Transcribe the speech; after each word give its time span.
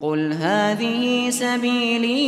قل 0.00 0.32
هذه 0.32 1.30
سبيلي 1.30 2.18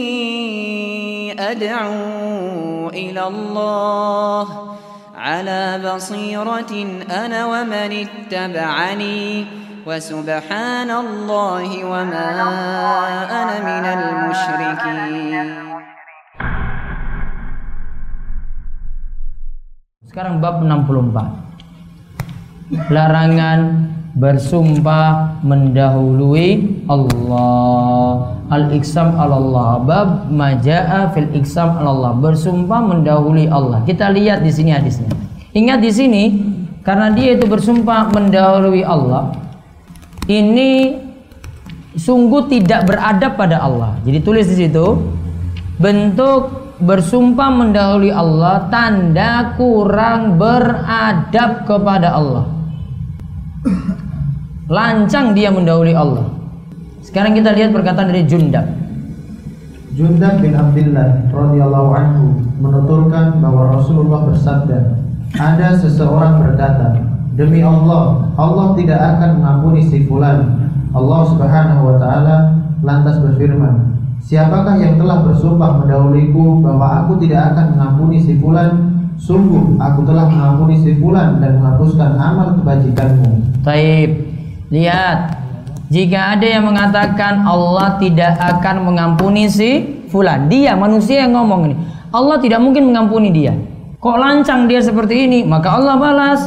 أدعو 1.38 2.88
إلى 2.88 3.26
الله 3.26 4.76
على 5.14 5.80
بصيرة 5.94 6.72
أنا 7.10 7.46
ومن 7.46 8.06
اتبعني 8.06 9.46
وسبحان 9.86 10.90
الله 10.90 11.84
وما 11.84 12.28
أنا 13.30 13.56
من 13.62 13.84
المشركين 13.86 15.70
Sekarang 20.10 20.42
bab 20.42 20.58
64. 20.66 22.82
Larangan 22.90 23.89
bersumpah 24.14 25.38
mendahului 25.46 26.82
Allah. 26.90 28.34
Al-iksam 28.50 29.14
Allah. 29.14 29.78
Bab 29.86 30.08
majaa 30.32 31.14
fil 31.14 31.30
iksam 31.38 31.78
Allah. 31.78 32.16
Bersumpah 32.18 32.80
mendahului 32.82 33.46
Allah. 33.46 33.86
Kita 33.86 34.10
lihat 34.10 34.42
di 34.42 34.50
sini 34.50 34.74
hadisnya. 34.74 35.10
Ingat 35.54 35.78
di 35.82 35.90
sini 35.90 36.22
karena 36.82 37.14
dia 37.14 37.38
itu 37.38 37.46
bersumpah 37.46 38.10
mendahului 38.10 38.82
Allah. 38.82 39.34
Ini 40.26 40.98
sungguh 41.94 42.46
tidak 42.50 42.86
beradab 42.86 43.34
pada 43.38 43.62
Allah. 43.62 43.98
Jadi 44.06 44.18
tulis 44.22 44.46
di 44.46 44.66
situ 44.66 44.98
bentuk 45.78 46.74
bersumpah 46.80 47.50
mendahului 47.50 48.10
Allah 48.10 48.66
tanda 48.72 49.54
kurang 49.54 50.38
beradab 50.40 51.68
kepada 51.68 52.14
Allah. 52.14 52.44
Lancang 54.70 55.34
dia 55.34 55.50
mendahului 55.50 55.98
Allah. 55.98 56.30
Sekarang 57.02 57.34
kita 57.34 57.50
lihat 57.58 57.74
perkataan 57.74 58.06
dari 58.14 58.22
Jundab. 58.22 58.62
Jundab 59.98 60.38
bin 60.38 60.54
Abdullah 60.54 61.26
radhiyallahu 61.34 61.90
anhu 61.90 62.38
menuturkan 62.62 63.42
bahwa 63.42 63.74
Rasulullah 63.74 64.30
bersabda, 64.30 64.94
ada 65.34 65.74
seseorang 65.74 66.38
berkata, 66.38 67.02
demi 67.34 67.66
Allah, 67.66 68.30
Allah 68.38 68.78
tidak 68.78 68.94
akan 69.02 69.42
mengampuni 69.42 69.82
si 69.90 70.06
fulan. 70.06 70.70
Allah 70.94 71.20
Subhanahu 71.34 71.90
wa 71.90 71.96
taala 71.98 72.36
lantas 72.86 73.18
berfirman, 73.18 73.98
Siapakah 74.22 74.78
yang 74.78 74.94
telah 75.02 75.26
bersumpah 75.26 75.82
mendahuliku 75.82 76.62
bahwa 76.62 77.02
aku 77.02 77.18
tidak 77.18 77.50
akan 77.50 77.74
mengampuni 77.74 78.22
si 78.22 78.38
fulan? 78.38 79.02
Sungguh 79.18 79.82
aku 79.82 80.06
telah 80.06 80.30
mengampuni 80.30 80.78
si 80.78 80.94
fulan 81.02 81.42
dan 81.42 81.58
menghapuskan 81.58 82.14
amal 82.14 82.54
kebajikanmu. 82.62 83.30
Taib. 83.66 84.30
Lihat. 84.70 85.18
Jika 85.90 86.38
ada 86.38 86.46
yang 86.46 86.70
mengatakan 86.70 87.42
Allah 87.42 87.98
tidak 87.98 88.38
akan 88.38 88.86
mengampuni 88.86 89.50
si 89.50 90.02
fulan, 90.06 90.46
dia 90.46 90.78
manusia 90.78 91.26
yang 91.26 91.34
ngomong 91.34 91.60
ini. 91.66 91.76
Allah 92.14 92.38
tidak 92.38 92.62
mungkin 92.62 92.86
mengampuni 92.94 93.34
dia. 93.34 93.58
Kok 93.98 94.16
lancang 94.16 94.70
dia 94.70 94.78
seperti 94.78 95.26
ini? 95.26 95.42
Maka 95.42 95.74
Allah 95.74 95.98
balas. 95.98 96.40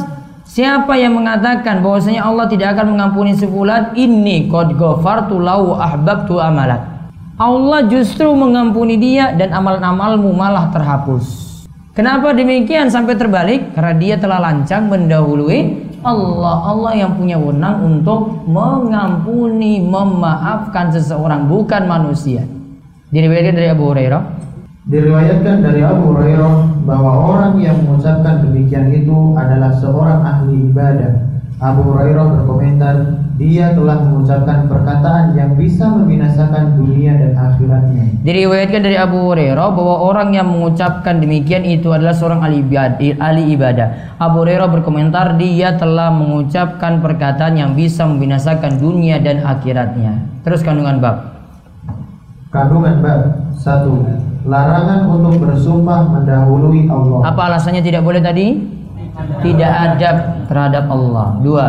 Siapa 0.48 0.96
yang 0.96 1.20
mengatakan 1.20 1.84
bahwasanya 1.84 2.24
Allah 2.24 2.48
tidak 2.48 2.72
akan 2.72 2.96
mengampuni 2.96 3.36
si 3.36 3.44
fulan? 3.44 3.92
Ini 3.92 4.48
qad 4.48 4.72
ghafartu 4.80 5.36
lahu 5.36 5.76
ahbabtu 5.76 6.40
amalat. 6.40 6.80
Allah 7.36 7.84
justru 7.84 8.32
mengampuni 8.32 8.96
dia 8.96 9.36
dan 9.36 9.52
amal-amalmu 9.52 10.32
malah 10.32 10.72
terhapus. 10.72 11.53
Kenapa 11.94 12.34
demikian 12.34 12.90
sampai 12.90 13.14
terbalik? 13.14 13.70
Karena 13.70 13.94
dia 13.94 14.18
telah 14.18 14.42
lancang 14.42 14.90
mendahului 14.90 15.86
Allah. 16.02 16.74
Allah 16.74 16.92
yang 16.98 17.14
punya 17.14 17.38
wewenang 17.38 17.86
untuk 17.86 18.42
mengampuni, 18.50 19.78
memaafkan 19.78 20.90
seseorang, 20.90 21.46
bukan 21.46 21.86
manusia. 21.86 22.42
Diriwayatkan 23.14 23.54
dari 23.54 23.68
Abu 23.70 23.94
Hurairah. 23.94 24.22
Diriwayatkan 24.90 25.56
dari 25.62 25.86
Abu 25.86 26.18
Hurairah 26.18 26.82
bahwa 26.82 27.12
orang 27.30 27.62
yang 27.62 27.78
mengucapkan 27.86 28.42
demikian 28.42 28.90
itu 28.90 29.38
adalah 29.38 29.70
seorang 29.78 30.18
ahli 30.26 30.74
ibadah. 30.74 31.33
Abu 31.62 31.86
Hurairah 31.86 32.34
berkomentar, 32.34 32.94
dia 33.38 33.70
telah 33.78 34.02
mengucapkan 34.02 34.66
perkataan 34.66 35.38
yang 35.38 35.54
bisa 35.54 35.86
membinasakan 35.86 36.74
dunia 36.74 37.14
dan 37.14 37.38
akhiratnya. 37.38 38.04
Diriwayatkan 38.26 38.82
dari 38.82 38.98
Abu 38.98 39.22
Hurairah 39.22 39.70
bahwa 39.70 39.96
orang 40.02 40.34
yang 40.34 40.50
mengucapkan 40.50 41.22
demikian 41.22 41.62
itu 41.62 41.94
adalah 41.94 42.10
seorang 42.10 42.42
ahli 42.42 42.58
ibadah. 42.58 42.98
Ahli 43.22 43.54
ibadah. 43.54 43.86
Abu 44.18 44.42
Hurairah 44.42 44.66
berkomentar, 44.66 45.38
dia 45.38 45.78
telah 45.78 46.10
mengucapkan 46.10 46.98
perkataan 46.98 47.54
yang 47.54 47.78
bisa 47.78 48.02
membinasakan 48.02 48.82
dunia 48.82 49.22
dan 49.22 49.46
akhiratnya. 49.46 50.26
Terus 50.42 50.66
kandungan 50.66 50.98
bab. 50.98 51.38
Kandungan 52.50 52.98
bab 52.98 53.20
satu 53.54 54.02
Larangan 54.44 55.08
untuk 55.08 55.40
bersumpah 55.40 56.04
mendahului 56.04 56.84
Allah. 56.92 57.32
Apa 57.32 57.48
alasannya 57.48 57.80
tidak 57.80 58.04
boleh 58.04 58.20
tadi? 58.20 58.60
Tidak 59.14 59.72
adab 59.72 60.16
terhadap 60.50 60.84
Allah. 60.90 61.26
Dua. 61.40 61.66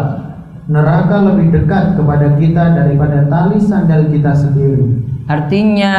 Neraka 0.65 1.21
lebih 1.21 1.53
dekat 1.53 1.93
kepada 1.93 2.33
kita 2.41 2.73
daripada 2.73 3.21
tali 3.29 3.61
sandal 3.61 4.09
kita 4.09 4.33
sendiri. 4.33 4.85
Artinya 5.29 5.93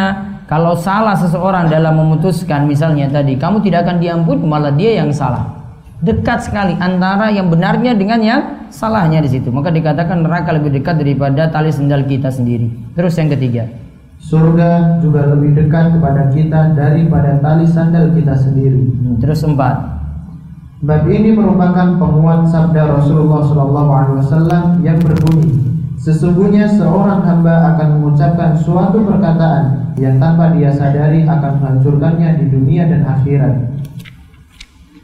kalau 0.50 0.74
salah 0.74 1.14
seseorang 1.14 1.70
dalam 1.70 1.98
memutuskan 1.98 2.66
misalnya 2.66 3.06
tadi 3.10 3.38
kamu 3.38 3.62
tidak 3.62 3.86
akan 3.86 4.02
diampuni 4.02 4.42
malah 4.42 4.74
dia 4.74 4.98
yang 5.02 5.14
salah. 5.14 5.54
Dekat 6.02 6.44
sekali 6.44 6.74
antara 6.76 7.32
yang 7.32 7.48
benarnya 7.48 7.96
dengan 7.96 8.20
yang 8.20 8.40
salahnya 8.68 9.22
di 9.22 9.30
situ. 9.32 9.48
Maka 9.54 9.70
dikatakan 9.72 10.22
neraka 10.22 10.52
lebih 10.54 10.82
dekat 10.82 10.98
daripada 10.98 11.48
tali 11.48 11.70
sandal 11.70 12.04
kita 12.04 12.28
sendiri. 12.28 12.68
Terus 12.98 13.14
yang 13.16 13.30
ketiga. 13.32 13.64
Surga 14.20 14.98
juga 14.98 15.30
lebih 15.30 15.54
dekat 15.54 15.94
kepada 15.94 16.26
kita 16.34 16.74
daripada 16.74 17.38
tali 17.38 17.64
sandal 17.68 18.10
kita 18.12 18.34
sendiri. 18.34 18.82
Hmm, 18.82 19.16
Terus 19.22 19.40
empat. 19.46 19.95
Bab 20.84 21.08
ini 21.08 21.32
merupakan 21.32 21.96
penguat 21.96 22.52
sabda 22.52 23.00
Rasulullah 23.00 23.40
SAW 23.48 24.84
yang 24.84 25.00
berbunyi, 25.00 25.76
Sesungguhnya 25.96 26.68
seorang 26.68 27.24
hamba 27.24 27.74
akan 27.74 27.98
mengucapkan 27.98 28.52
suatu 28.60 29.00
perkataan 29.00 29.96
yang 29.96 30.20
tanpa 30.20 30.52
dia 30.52 30.68
sadari 30.68 31.24
akan 31.24 31.58
menghancurkannya 31.58 32.44
di 32.44 32.46
dunia 32.52 32.84
dan 32.86 33.08
akhirat. 33.08 33.54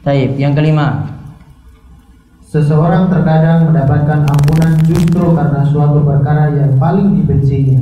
Taib. 0.05 0.37
Yang 0.37 0.53
kelima. 0.61 1.09
Seseorang 2.45 3.09
terkadang 3.09 3.73
mendapatkan 3.73 4.29
ampunan 4.29 4.77
justru 4.85 5.33
karena 5.33 5.65
suatu 5.65 6.05
perkara 6.05 6.53
yang 6.53 6.77
paling 6.77 7.17
dibencinya. 7.17 7.81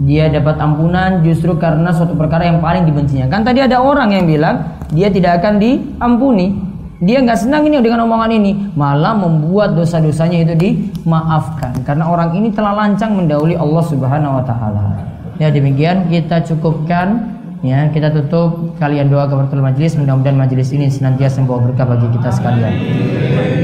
Dia 0.00 0.32
dapat 0.32 0.56
ampunan 0.56 1.20
justru 1.20 1.52
karena 1.60 1.92
suatu 1.92 2.16
perkara 2.16 2.48
yang 2.48 2.64
paling 2.64 2.88
dibencinya. 2.88 3.28
Kan 3.28 3.44
tadi 3.44 3.60
ada 3.60 3.76
orang 3.84 4.16
yang 4.16 4.24
bilang 4.24 4.80
dia 4.88 5.12
tidak 5.12 5.44
akan 5.44 5.60
diampuni. 5.60 6.69
Dia 7.00 7.24
nggak 7.24 7.48
senang 7.48 7.64
ini 7.64 7.80
dengan 7.80 8.04
omongan 8.04 8.28
ini, 8.28 8.52
malah 8.76 9.16
membuat 9.16 9.72
dosa-dosanya 9.72 10.44
itu 10.44 10.52
dimaafkan. 10.52 11.72
Karena 11.80 12.04
orang 12.04 12.36
ini 12.36 12.52
telah 12.52 12.76
lancang 12.76 13.16
mendahului 13.16 13.56
Allah 13.56 13.84
Subhanahu 13.88 14.36
wa 14.36 14.44
taala. 14.44 15.00
Ya 15.40 15.48
demikian. 15.48 16.12
Kita 16.12 16.44
cukupkan. 16.44 17.40
Ya 17.64 17.88
kita 17.88 18.12
tutup. 18.12 18.76
Kalian 18.76 19.08
doa 19.08 19.24
kepada 19.24 19.64
majelis 19.64 19.96
mudah-mudahan 19.96 20.36
majelis 20.36 20.68
ini 20.76 20.92
senantiasa 20.92 21.40
membawa 21.40 21.72
berkah 21.72 21.88
bagi 21.88 22.08
kita 22.20 22.28
sekalian. 22.36 22.74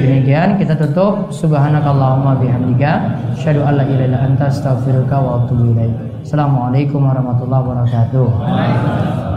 Demikian. 0.01 0.57
Kita 0.57 0.73
tutup. 0.73 1.29
Subhanakallahumma 1.29 2.41
bihamdika. 2.41 3.21
Asyhadu 3.37 3.69
alla 3.69 3.85
ilaha 3.85 4.17
anta 4.25 4.49
astaghfiruka 4.49 5.17
wa 5.21 5.45
atubu 5.45 5.77
ilaik. 5.77 6.25
Assalamualaikum 6.25 7.05
warahmatullahi 7.05 7.63
wabarakatuh. 7.69 9.36